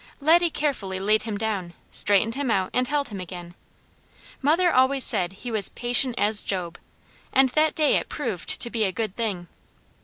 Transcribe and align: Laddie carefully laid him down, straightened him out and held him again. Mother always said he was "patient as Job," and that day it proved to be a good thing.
Laddie 0.19 0.49
carefully 0.49 0.99
laid 0.99 1.21
him 1.21 1.37
down, 1.37 1.75
straightened 1.91 2.33
him 2.33 2.49
out 2.49 2.71
and 2.73 2.87
held 2.87 3.09
him 3.09 3.19
again. 3.21 3.53
Mother 4.41 4.73
always 4.73 5.03
said 5.03 5.31
he 5.33 5.51
was 5.51 5.69
"patient 5.69 6.15
as 6.17 6.41
Job," 6.41 6.79
and 7.31 7.49
that 7.49 7.75
day 7.75 7.97
it 7.97 8.09
proved 8.09 8.59
to 8.61 8.71
be 8.71 8.83
a 8.83 8.91
good 8.91 9.15
thing. 9.15 9.47